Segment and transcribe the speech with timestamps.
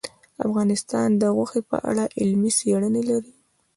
[0.47, 3.31] افغانستان د غوښې په اړه علمي څېړنې لري.